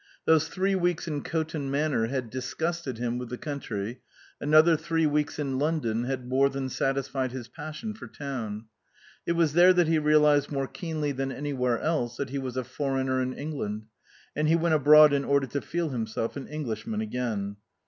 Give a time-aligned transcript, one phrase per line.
[0.25, 3.99] Those three weeks in Coton Manor had disgusted him with the coun try,
[4.39, 8.65] another three weeks in London had more than satisfied his passion for town.
[9.27, 12.57] It was there that he realized more keenly than any where else that he was
[12.57, 13.85] a foreigner in England,
[14.35, 17.57] and he went abroad in order to feel himself an Englishman again.